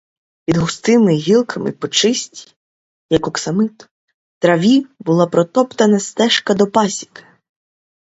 [0.45, 2.55] Під густими гілками по чистій,
[3.09, 3.89] як оксамит,
[4.39, 7.23] траві була протоптана стежка до пасіки.